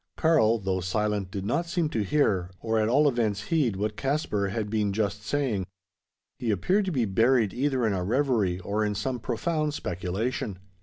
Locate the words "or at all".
2.59-3.07